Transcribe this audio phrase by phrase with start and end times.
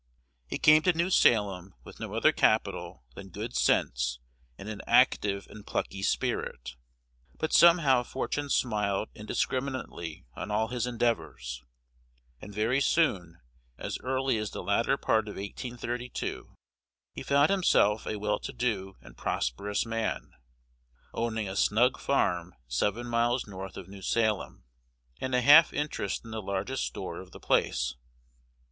[0.47, 4.17] He came to New Salem with no other capital than good sense
[4.57, 6.75] and an active and plucky spirit;
[7.37, 11.63] but somehow fortune smiled indiscriminately on all his endeavors,
[12.41, 13.41] and very soon
[13.77, 16.55] as early as the latter part of 1832
[17.13, 20.31] he found himself a well to do and prosperous man,
[21.13, 24.63] owning a snug farm seven miles north of New Salem,
[25.19, 27.93] and a half interest in the largest store of the place.